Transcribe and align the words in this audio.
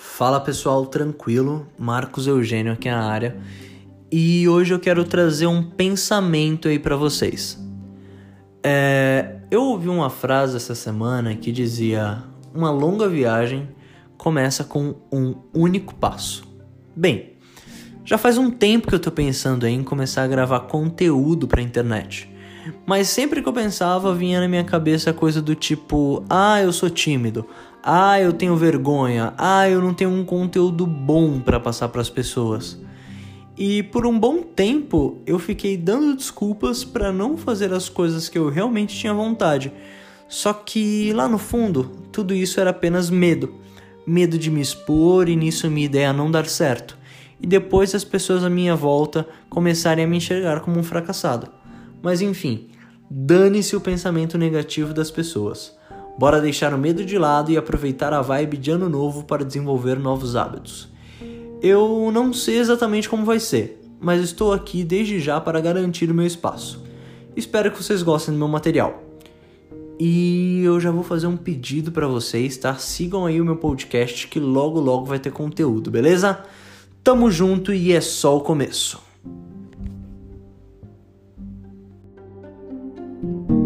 Fala 0.00 0.38
pessoal, 0.38 0.86
tranquilo? 0.86 1.66
Marcos 1.76 2.28
Eugênio 2.28 2.72
aqui 2.72 2.88
na 2.88 3.02
área 3.02 3.36
e 4.12 4.48
hoje 4.48 4.72
eu 4.72 4.78
quero 4.78 5.02
trazer 5.02 5.48
um 5.48 5.60
pensamento 5.60 6.68
aí 6.68 6.78
para 6.78 6.94
vocês. 6.94 7.58
É, 8.62 9.38
eu 9.50 9.60
ouvi 9.60 9.88
uma 9.88 10.08
frase 10.08 10.56
essa 10.56 10.72
semana 10.72 11.34
que 11.34 11.50
dizia: 11.50 12.22
Uma 12.54 12.70
longa 12.70 13.08
viagem 13.08 13.68
começa 14.16 14.62
com 14.62 14.94
um 15.12 15.34
único 15.52 15.92
passo. 15.96 16.44
Bem, 16.94 17.32
já 18.04 18.16
faz 18.16 18.38
um 18.38 18.52
tempo 18.52 18.86
que 18.86 18.94
eu 18.94 19.00
tô 19.00 19.10
pensando 19.10 19.66
em 19.66 19.82
começar 19.82 20.22
a 20.22 20.28
gravar 20.28 20.60
conteúdo 20.60 21.48
pra 21.48 21.60
internet. 21.60 22.30
Mas 22.86 23.08
sempre 23.08 23.42
que 23.42 23.48
eu 23.48 23.52
pensava, 23.52 24.14
vinha 24.14 24.40
na 24.40 24.48
minha 24.48 24.64
cabeça 24.64 25.12
coisa 25.12 25.40
do 25.42 25.54
tipo: 25.54 26.24
ah, 26.28 26.60
eu 26.60 26.72
sou 26.72 26.90
tímido, 26.90 27.46
ah, 27.82 28.20
eu 28.20 28.32
tenho 28.32 28.56
vergonha, 28.56 29.32
ah, 29.36 29.68
eu 29.68 29.80
não 29.80 29.94
tenho 29.94 30.10
um 30.10 30.24
conteúdo 30.24 30.86
bom 30.86 31.40
para 31.40 31.60
passar 31.60 31.88
para 31.88 32.00
as 32.00 32.10
pessoas. 32.10 32.80
E 33.56 33.82
por 33.82 34.06
um 34.06 34.16
bom 34.16 34.42
tempo 34.42 35.18
eu 35.26 35.38
fiquei 35.38 35.76
dando 35.76 36.16
desculpas 36.16 36.84
para 36.84 37.12
não 37.12 37.36
fazer 37.36 37.72
as 37.72 37.88
coisas 37.88 38.28
que 38.28 38.38
eu 38.38 38.48
realmente 38.48 38.96
tinha 38.96 39.12
vontade. 39.12 39.72
Só 40.28 40.52
que 40.52 41.12
lá 41.12 41.26
no 41.26 41.38
fundo, 41.38 41.90
tudo 42.12 42.34
isso 42.34 42.60
era 42.60 42.70
apenas 42.70 43.10
medo. 43.10 43.54
Medo 44.06 44.38
de 44.38 44.50
me 44.50 44.60
expor 44.60 45.28
e 45.28 45.34
nisso 45.34 45.68
minha 45.70 45.86
ideia 45.86 46.12
não 46.12 46.30
dar 46.30 46.46
certo. 46.46 46.96
E 47.40 47.46
depois 47.46 47.94
as 47.94 48.04
pessoas 48.04 48.44
à 48.44 48.50
minha 48.50 48.76
volta 48.76 49.26
começarem 49.48 50.04
a 50.04 50.08
me 50.08 50.18
enxergar 50.18 50.60
como 50.60 50.78
um 50.78 50.82
fracassado. 50.82 51.57
Mas 52.02 52.20
enfim, 52.20 52.68
dane-se 53.10 53.74
o 53.74 53.80
pensamento 53.80 54.36
negativo 54.38 54.92
das 54.92 55.10
pessoas. 55.10 55.76
Bora 56.18 56.40
deixar 56.40 56.74
o 56.74 56.78
medo 56.78 57.04
de 57.04 57.16
lado 57.16 57.50
e 57.50 57.56
aproveitar 57.56 58.12
a 58.12 58.20
vibe 58.20 58.56
de 58.56 58.70
ano 58.70 58.88
novo 58.88 59.24
para 59.24 59.44
desenvolver 59.44 59.98
novos 59.98 60.34
hábitos. 60.34 60.88
Eu 61.62 62.10
não 62.12 62.32
sei 62.32 62.58
exatamente 62.58 63.08
como 63.08 63.24
vai 63.24 63.38
ser, 63.38 63.80
mas 64.00 64.22
estou 64.22 64.52
aqui 64.52 64.84
desde 64.84 65.20
já 65.20 65.40
para 65.40 65.60
garantir 65.60 66.10
o 66.10 66.14
meu 66.14 66.26
espaço. 66.26 66.84
Espero 67.36 67.70
que 67.70 67.82
vocês 67.82 68.02
gostem 68.02 68.34
do 68.34 68.38
meu 68.38 68.48
material. 68.48 69.02
E 69.98 70.62
eu 70.64 70.80
já 70.80 70.92
vou 70.92 71.02
fazer 71.02 71.26
um 71.26 71.36
pedido 71.36 71.90
para 71.90 72.06
vocês, 72.06 72.56
tá? 72.56 72.74
Sigam 72.76 73.26
aí 73.26 73.40
o 73.40 73.44
meu 73.44 73.56
podcast 73.56 74.28
que 74.28 74.38
logo 74.38 74.78
logo 74.78 75.04
vai 75.04 75.18
ter 75.18 75.32
conteúdo, 75.32 75.90
beleza? 75.90 76.40
Tamo 77.02 77.30
junto 77.30 77.72
e 77.72 77.92
é 77.92 78.00
só 78.00 78.36
o 78.36 78.40
começo. 78.40 79.07
Thank 83.20 83.50
you. 83.50 83.57